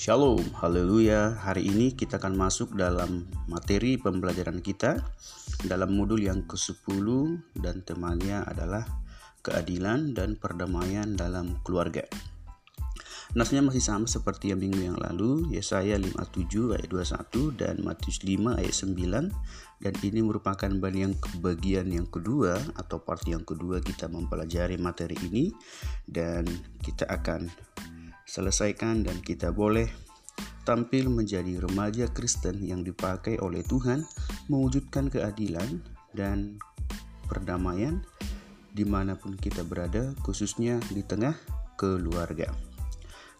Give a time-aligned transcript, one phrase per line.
[0.00, 1.36] Shalom, haleluya.
[1.44, 4.96] Hari ini kita akan masuk dalam materi pembelajaran kita
[5.68, 7.04] dalam modul yang ke-10
[7.60, 8.88] dan temanya adalah
[9.44, 12.08] keadilan dan perdamaian dalam keluarga.
[13.36, 18.56] Nasnya masih sama seperti yang minggu yang lalu, Yesaya 57 ayat 21 dan Matius 5
[18.56, 21.12] ayat 9 dan ini merupakan bagian
[21.44, 25.52] bagian yang kedua atau part yang kedua kita mempelajari materi ini
[26.08, 26.48] dan
[26.80, 27.52] kita akan
[28.30, 29.90] selesaikan dan kita boleh
[30.62, 34.06] tampil menjadi remaja Kristen yang dipakai oleh Tuhan
[34.46, 35.82] mewujudkan keadilan
[36.14, 36.62] dan
[37.26, 37.98] perdamaian
[38.70, 41.34] di mana pun kita berada khususnya di tengah
[41.74, 42.54] keluarga.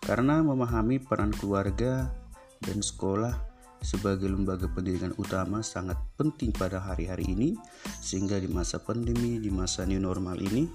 [0.03, 2.11] Karena memahami peran keluarga
[2.59, 3.37] dan sekolah
[3.81, 7.55] sebagai lembaga pendidikan utama sangat penting pada hari-hari ini
[8.03, 10.69] sehingga di masa pandemi di masa new normal ini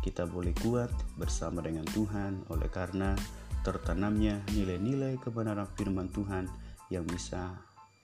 [0.00, 2.48] kita boleh kuat bersama dengan Tuhan.
[2.48, 3.14] Oleh karena
[3.60, 6.48] tertanamnya nilai-nilai kebenaran firman Tuhan
[6.90, 7.54] yang bisa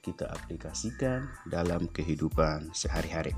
[0.01, 3.35] kita aplikasikan dalam kehidupan sehari-hari.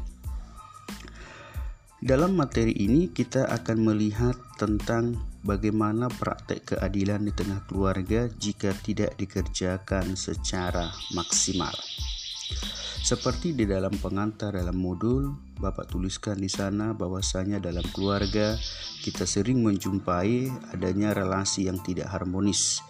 [1.98, 9.18] Dalam materi ini kita akan melihat tentang bagaimana praktek keadilan di tengah keluarga jika tidak
[9.18, 11.74] dikerjakan secara maksimal.
[13.08, 18.52] Seperti di dalam pengantar dalam modul, Bapak tuliskan di sana bahwasanya dalam keluarga
[19.00, 22.84] kita sering menjumpai adanya relasi yang tidak harmonis,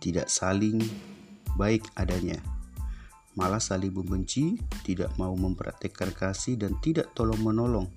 [0.00, 0.80] tidak saling
[1.60, 2.40] baik adanya.
[3.36, 4.56] Malah saling membenci,
[4.88, 7.92] tidak mau mempraktekkan kasih dan tidak tolong-menolong.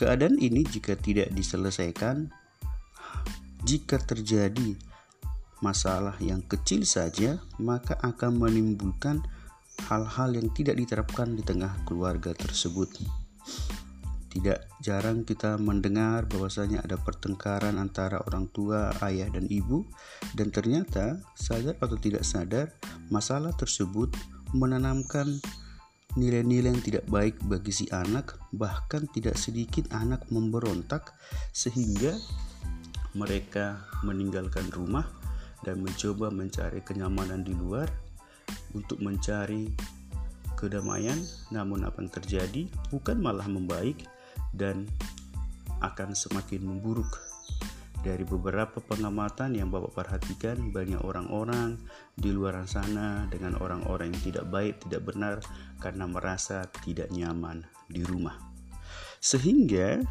[0.00, 2.32] Keadaan ini jika tidak diselesaikan,
[3.60, 4.72] jika terjadi
[5.60, 9.20] masalah yang kecil saja, maka akan menimbulkan
[9.90, 12.90] hal-hal yang tidak diterapkan di tengah keluarga tersebut.
[14.34, 19.86] Tidak jarang kita mendengar bahwasanya ada pertengkaran antara orang tua, ayah, dan ibu,
[20.34, 22.74] dan ternyata sadar atau tidak sadar,
[23.14, 24.10] masalah tersebut
[24.50, 25.38] menanamkan
[26.18, 31.14] nilai-nilai yang tidak baik bagi si anak, bahkan tidak sedikit anak memberontak,
[31.54, 32.18] sehingga
[33.14, 35.06] mereka meninggalkan rumah
[35.62, 37.86] dan mencoba mencari kenyamanan di luar
[38.74, 39.70] untuk mencari
[40.58, 41.18] kedamaian,
[41.50, 44.06] namun apa yang terjadi bukan malah membaik
[44.54, 44.86] dan
[45.82, 47.20] akan semakin memburuk.
[48.04, 51.80] Dari beberapa pengamatan yang Bapak perhatikan, banyak orang-orang
[52.12, 55.40] di luar sana dengan orang-orang yang tidak baik, tidak benar
[55.80, 58.36] karena merasa tidak nyaman di rumah.
[59.24, 60.04] Sehingga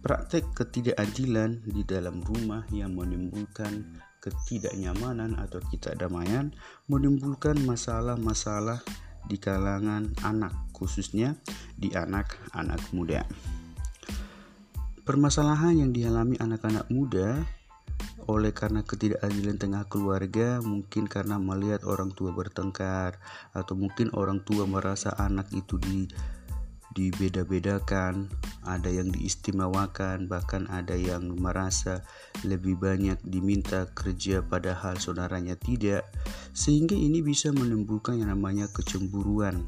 [0.00, 6.54] praktek ketidakadilan di dalam rumah yang menimbulkan ketidaknyamanan atau ketidakdamaian
[6.86, 8.78] menimbulkan masalah-masalah
[9.26, 11.34] di kalangan anak, khususnya
[11.74, 13.26] di anak-anak muda.
[15.02, 17.42] Permasalahan yang dialami anak-anak muda
[18.30, 23.18] oleh karena ketidakadilan tengah keluarga, mungkin karena melihat orang tua bertengkar,
[23.50, 26.06] atau mungkin orang tua merasa anak itu di
[26.92, 28.28] dibeda-bedakan,
[28.62, 32.04] ada yang diistimewakan, bahkan ada yang merasa
[32.46, 36.06] lebih banyak diminta kerja padahal saudaranya tidak,
[36.52, 39.66] sehingga ini bisa menimbulkan yang namanya kecemburuan.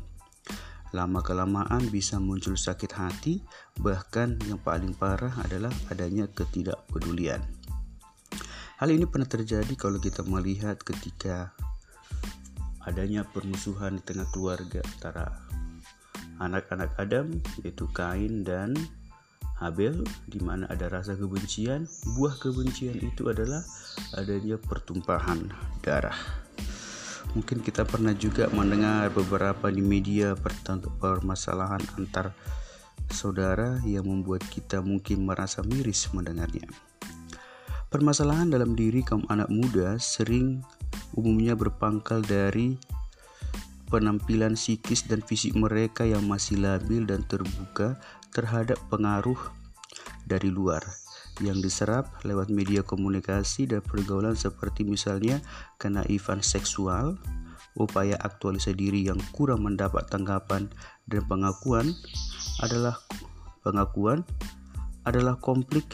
[0.95, 3.43] Lama-kelamaan bisa muncul sakit hati,
[3.83, 7.43] bahkan yang paling parah adalah adanya ketidakpedulian.
[8.79, 11.51] Hal ini pernah terjadi kalau kita melihat ketika
[12.85, 15.35] adanya permusuhan di tengah keluarga antara
[16.43, 18.75] anak-anak Adam yaitu Kain dan
[19.55, 21.87] Habel di mana ada rasa kebencian.
[22.19, 23.63] Buah kebencian itu adalah
[24.19, 25.47] adanya pertumpahan
[25.81, 26.17] darah.
[27.39, 30.35] Mungkin kita pernah juga mendengar beberapa di media
[30.99, 32.31] permasalahan antar
[33.11, 36.67] saudara yang membuat kita mungkin merasa miris mendengarnya.
[37.91, 40.67] Permasalahan dalam diri kaum anak muda sering
[41.15, 42.75] umumnya berpangkal dari
[43.95, 47.95] penampilan psikis dan fisik mereka yang masih labil dan terbuka
[48.35, 49.39] terhadap pengaruh
[50.27, 50.83] dari luar
[51.43, 55.43] yang diserap lewat media komunikasi dan pergaulan seperti misalnya
[55.83, 57.19] kenaifan seksual,
[57.75, 60.71] upaya aktualisasi diri yang kurang mendapat tanggapan
[61.11, 61.91] dan pengakuan
[62.63, 62.99] adalah
[63.67, 64.23] pengakuan
[65.03, 65.87] adalah konflik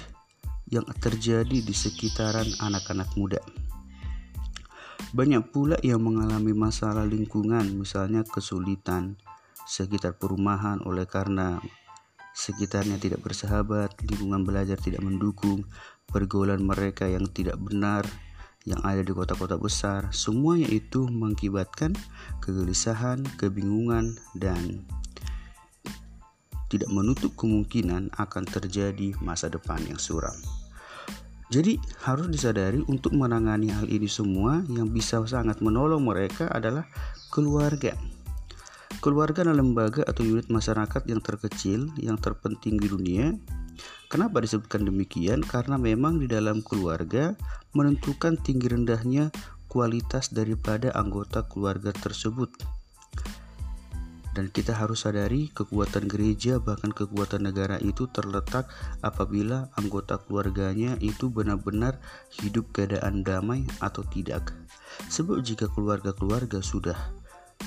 [0.68, 3.40] yang terjadi di sekitaran anak-anak muda.
[5.10, 9.18] Banyak pula yang mengalami masalah lingkungan, misalnya kesulitan
[9.66, 11.58] sekitar perumahan oleh karena
[12.30, 15.66] sekitarnya tidak bersahabat, lingkungan belajar tidak mendukung,
[16.06, 18.06] pergaulan mereka yang tidak benar
[18.68, 21.96] yang ada di kota-kota besar, semuanya itu mengakibatkan
[22.44, 24.84] kegelisahan, kebingungan, dan
[26.68, 30.36] tidak menutup kemungkinan akan terjadi masa depan yang suram.
[31.50, 36.86] Jadi harus disadari untuk menangani hal ini semua yang bisa sangat menolong mereka adalah
[37.34, 37.98] keluarga.
[39.02, 43.34] Keluarga adalah lembaga atau unit masyarakat yang terkecil, yang terpenting di dunia.
[44.06, 45.42] Kenapa disebutkan demikian?
[45.42, 47.34] Karena memang di dalam keluarga
[47.74, 49.34] menentukan tinggi rendahnya
[49.66, 52.79] kualitas daripada anggota keluarga tersebut.
[54.30, 58.70] Dan kita harus sadari kekuatan gereja bahkan kekuatan negara itu terletak
[59.02, 61.98] apabila anggota keluarganya itu benar-benar
[62.38, 64.54] hidup keadaan damai atau tidak.
[65.10, 66.96] Sebab jika keluarga-keluarga sudah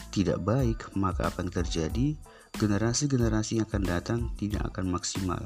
[0.10, 2.15] tidak baik, maka yang terjadi?
[2.53, 5.41] Generasi-generasi yang akan datang tidak akan maksimal.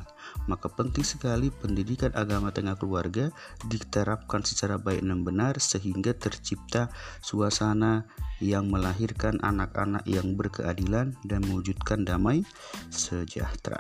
[0.52, 3.32] Maka penting sekali pendidikan agama tengah keluarga
[3.64, 6.92] diterapkan secara baik dan benar sehingga tercipta
[7.24, 8.04] suasana
[8.44, 12.44] yang melahirkan anak-anak yang berkeadilan dan mewujudkan damai
[12.92, 13.80] sejahtera.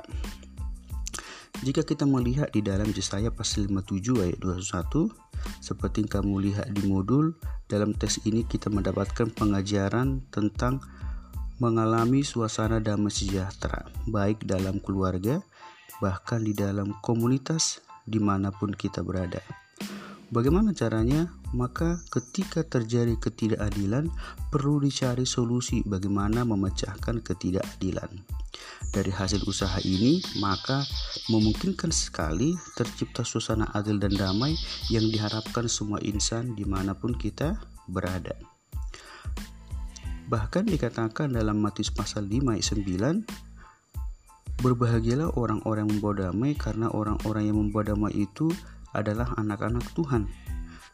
[1.65, 5.09] Jika kita melihat di dalam Yesaya pasal 57 ayat 21,
[5.57, 7.33] seperti yang kamu lihat di modul,
[7.65, 10.85] dalam tes ini kita mendapatkan pengajaran tentang
[11.57, 15.42] mengalami suasana damai sejahtera, baik dalam keluarga,
[15.98, 19.42] bahkan di dalam komunitas di mana pun kita berada.
[20.27, 21.31] Bagaimana caranya?
[21.56, 24.12] Maka ketika terjadi ketidakadilan,
[24.51, 28.12] perlu dicari solusi bagaimana memecahkan ketidakadilan.
[28.92, 30.83] Dari hasil usaha ini, maka
[31.31, 34.59] memungkinkan sekali tercipta suasana adil dan damai
[34.92, 37.56] yang diharapkan semua insan di mana pun kita
[37.88, 38.56] berada.
[40.27, 47.44] Bahkan dikatakan dalam Matius pasal 5 ayat 9 Berbahagialah orang-orang yang membawa damai karena orang-orang
[47.47, 48.51] yang membawa damai itu
[48.91, 50.25] adalah anak-anak Tuhan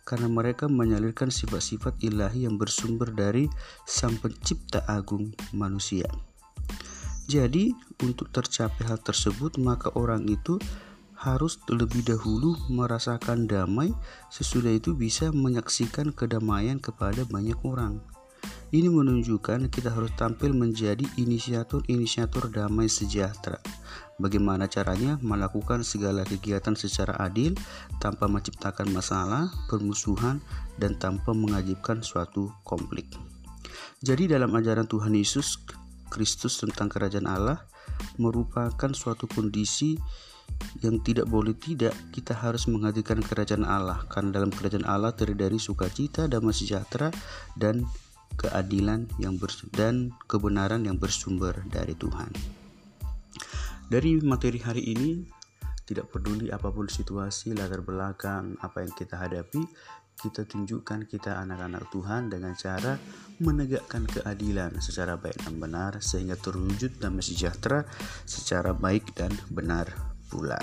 [0.04, 3.48] karena mereka menyalurkan sifat-sifat ilahi yang bersumber dari
[3.88, 6.06] Sang Pencipta Agung manusia.
[7.24, 7.72] Jadi,
[8.04, 10.60] untuk tercapai hal tersebut, maka orang itu
[11.16, 13.96] harus terlebih dahulu merasakan damai,
[14.28, 18.04] sesudah itu bisa menyaksikan kedamaian kepada banyak orang.
[18.74, 23.62] Ini menunjukkan kita harus tampil menjadi inisiator-inisiator damai sejahtera.
[24.18, 27.54] Bagaimana caranya melakukan segala kegiatan secara adil
[28.02, 30.42] tanpa menciptakan masalah, permusuhan,
[30.82, 33.14] dan tanpa mengajibkan suatu konflik.
[34.02, 35.62] Jadi dalam ajaran Tuhan Yesus
[36.10, 37.62] Kristus tentang kerajaan Allah
[38.18, 40.02] merupakan suatu kondisi
[40.82, 45.58] yang tidak boleh tidak kita harus menghadirkan kerajaan Allah karena dalam kerajaan Allah terdiri dari
[45.62, 47.14] sukacita, damai sejahtera
[47.54, 47.86] dan
[48.38, 49.38] keadilan yang
[49.74, 52.30] dan kebenaran yang bersumber dari Tuhan.
[53.88, 55.22] Dari materi hari ini,
[55.84, 59.62] tidak peduli apa pun situasi, latar belakang, apa yang kita hadapi,
[60.18, 62.96] kita tunjukkan kita anak-anak Tuhan dengan cara
[63.42, 67.84] menegakkan keadilan secara baik dan benar sehingga terwujud damai sejahtera
[68.24, 69.90] secara baik dan benar
[70.32, 70.62] pula.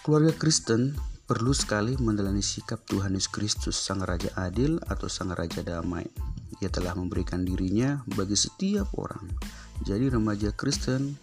[0.00, 0.96] Keluarga Kristen
[1.30, 6.02] Perlu sekali menjalani sikap Tuhan Yesus Kristus, Sang Raja Adil atau Sang Raja Damai.
[6.58, 9.30] Ia telah memberikan dirinya bagi setiap orang.
[9.86, 11.14] Jadi remaja Kristen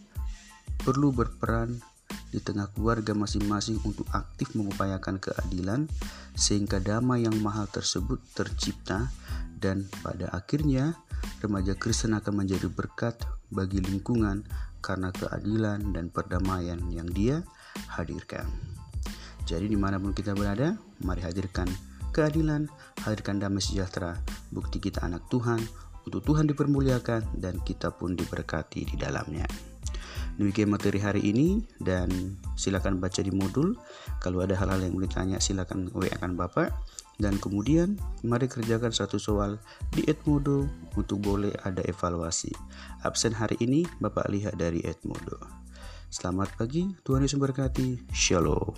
[0.79, 1.83] perlu berperan
[2.31, 5.91] di tengah keluarga masing-masing untuk aktif mengupayakan keadilan
[6.39, 9.11] sehingga damai yang mahal tersebut tercipta
[9.59, 10.95] dan pada akhirnya
[11.43, 14.47] remaja Kristen akan menjadi berkat bagi lingkungan
[14.79, 17.43] karena keadilan dan perdamaian yang dia
[17.91, 18.47] hadirkan.
[19.47, 20.75] Jadi di mana pun kita berada,
[21.07, 21.71] mari hadirkan
[22.11, 22.67] keadilan,
[23.07, 24.19] hadirkan damai sejahtera,
[24.51, 25.63] bukti kita anak Tuhan,
[26.03, 29.47] untuk Tuhan dipermuliakan dan kita pun diberkati di dalamnya.
[30.37, 33.73] Demikian materi hari ini dan silakan baca di modul.
[34.21, 36.69] Kalau ada hal-hal yang boleh tanya silakan WA kan Bapak.
[37.17, 39.57] Dan kemudian mari kerjakan satu soal
[39.89, 42.53] di Edmodo untuk boleh ada evaluasi.
[43.01, 45.41] Absen hari ini Bapak lihat dari Edmodo.
[46.13, 48.05] Selamat pagi, Tuhan Yesus berkati.
[48.13, 48.77] Shalom.